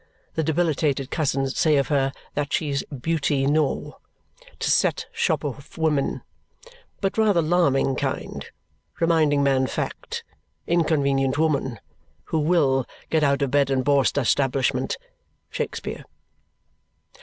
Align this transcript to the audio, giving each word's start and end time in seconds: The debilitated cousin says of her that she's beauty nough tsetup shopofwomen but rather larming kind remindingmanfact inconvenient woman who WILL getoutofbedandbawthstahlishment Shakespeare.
The 0.33 0.43
debilitated 0.43 1.11
cousin 1.11 1.47
says 1.51 1.79
of 1.79 1.89
her 1.89 2.11
that 2.33 2.51
she's 2.51 2.83
beauty 2.85 3.45
nough 3.45 3.99
tsetup 4.59 5.05
shopofwomen 5.13 6.23
but 7.01 7.19
rather 7.19 7.39
larming 7.39 7.95
kind 7.95 8.43
remindingmanfact 8.99 10.23
inconvenient 10.65 11.37
woman 11.37 11.79
who 12.25 12.39
WILL 12.39 12.87
getoutofbedandbawthstahlishment 13.11 14.95
Shakespeare. 15.51 16.05